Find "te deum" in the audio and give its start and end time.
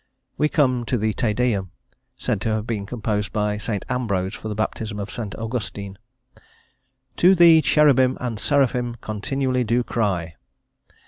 1.13-1.69